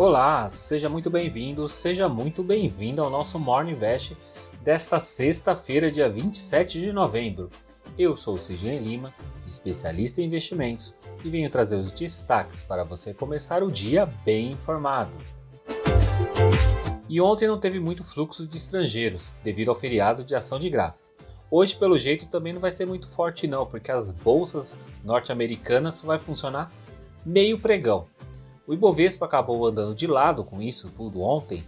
[0.00, 4.16] Olá, seja muito bem-vindo, seja muito bem-vindo ao nosso Morning Invest
[4.62, 7.50] desta sexta-feira, dia 27 de novembro.
[7.98, 9.12] Eu sou o Sidney Lima,
[9.46, 15.12] especialista em investimentos, e venho trazer os destaques para você começar o dia bem informado.
[17.06, 21.14] E ontem não teve muito fluxo de estrangeiros, devido ao feriado de ação de graças.
[21.50, 26.18] Hoje, pelo jeito, também não vai ser muito forte não, porque as bolsas norte-americanas vai
[26.18, 26.72] funcionar
[27.22, 28.08] meio pregão.
[28.70, 31.64] O Ibovespa acabou andando de lado com isso tudo ontem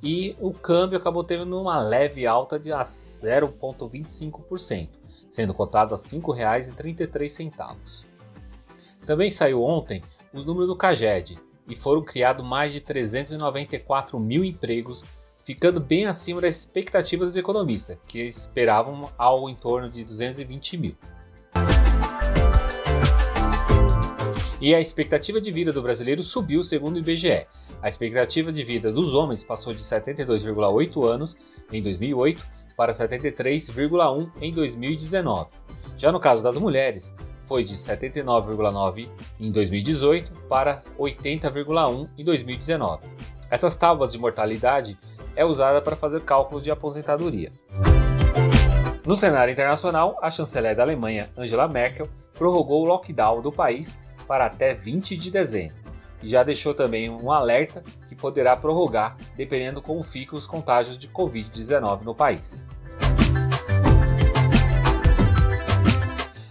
[0.00, 4.88] e o câmbio acabou tendo uma leve alta de 0,25%,
[5.28, 8.04] sendo cotado a R$ 5,33.
[9.04, 10.00] Também saiu ontem
[10.32, 15.02] os números do CAGED e foram criados mais de 394 mil empregos,
[15.44, 20.94] ficando bem acima das expectativas dos economistas, que esperavam algo em torno de 220 mil.
[24.64, 27.46] E a expectativa de vida do brasileiro subiu segundo o IBGE.
[27.82, 31.36] A expectativa de vida dos homens passou de 72,8 anos
[31.70, 32.42] em 2008
[32.74, 35.50] para 73,1 em 2019.
[35.98, 39.06] Já no caso das mulheres, foi de 79,9
[39.38, 43.06] em 2018 para 80,1 em 2019.
[43.50, 44.98] Essas tábuas de mortalidade
[45.36, 47.52] é usada para fazer cálculos de aposentadoria.
[49.04, 53.94] No cenário internacional, a chanceler da Alemanha, Angela Merkel, prorrogou o lockdown do país
[54.26, 55.84] para até 20 de dezembro
[56.24, 61.06] e já deixou também um alerta que poderá prorrogar dependendo como ficam os contágios de
[61.08, 62.66] Covid-19 no país.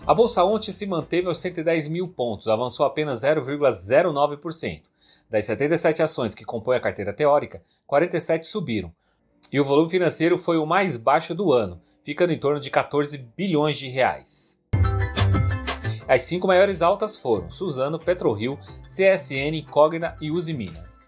[0.06, 4.84] A bolsa ontem se manteve aos 110 mil pontos, avançou apenas 0,09%.
[5.30, 8.94] Das 77 ações que compõem a carteira teórica, 47 subiram.
[9.52, 13.18] E o volume financeiro foi o mais baixo do ano, ficando em torno de 14
[13.18, 14.53] bilhões de reais.
[16.08, 21.00] As cinco maiores altas foram Suzano, PetroRio, CSN, Cogna e Uzi Minas.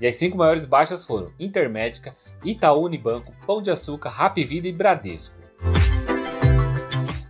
[0.00, 2.14] E as cinco maiores baixas foram Intermédica,
[2.44, 5.34] Itaú Unibanco, Pão de Açúcar, Rapvida e Bradesco.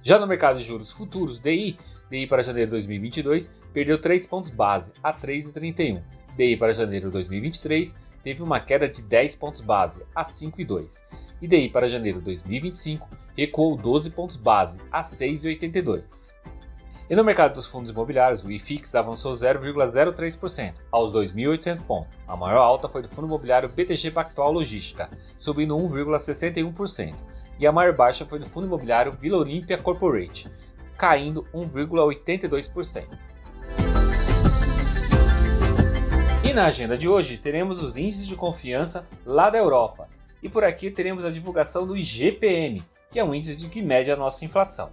[0.03, 1.79] Já no mercado de juros futuros, DI,
[2.11, 6.03] DI para janeiro de 2022 perdeu 3 pontos base a 3,31.
[6.37, 11.03] DI para janeiro de 2023 teve uma queda de 10 pontos base a 5,2.
[11.41, 16.35] E DI para janeiro de 2025 recuou 12 pontos base a 6,82.
[17.09, 22.17] E no mercado dos fundos imobiliários, o IFIX avançou 0,03% aos 2.800 pontos.
[22.27, 27.15] A maior alta foi do fundo imobiliário BTG Pactual Logística, subindo 1,61%,
[27.59, 30.51] e a maior baixa foi do fundo imobiliário Vila Olímpia Corporate,
[30.97, 33.05] caindo 1,82%.
[36.43, 40.09] E na agenda de hoje teremos os índices de confiança lá da Europa.
[40.43, 44.11] E por aqui teremos a divulgação do IGPM, que é um índice de que mede
[44.11, 44.91] a nossa inflação.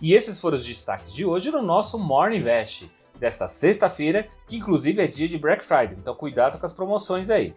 [0.00, 5.02] E esses foram os destaques de hoje no nosso Morning Invest desta sexta-feira, que inclusive
[5.02, 7.54] é dia de Black Friday, então cuidado com as promoções aí.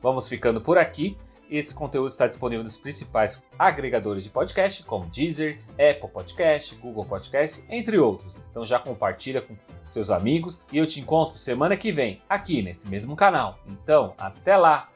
[0.00, 1.16] Vamos ficando por aqui.
[1.50, 7.64] Esse conteúdo está disponível nos principais agregadores de podcast, como Deezer, Apple Podcast, Google Podcast,
[7.68, 8.34] entre outros.
[8.50, 9.56] Então já compartilha com
[9.88, 13.58] seus amigos e eu te encontro semana que vem aqui nesse mesmo canal.
[13.66, 14.93] Então, até lá!